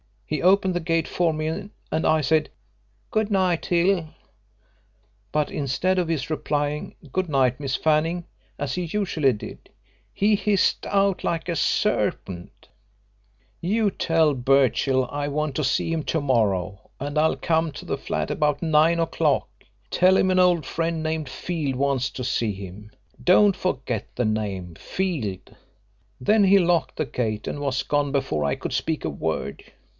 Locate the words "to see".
15.55-15.91, 22.11-22.53